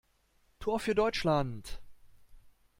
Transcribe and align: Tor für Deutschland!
Tor 0.59 0.79
für 0.79 0.95
Deutschland! 0.95 1.79